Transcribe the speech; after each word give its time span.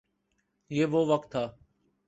یہ 0.69 0.85
وہ 0.85 1.05
وقت 1.05 1.31
تھا۔ 1.31 1.51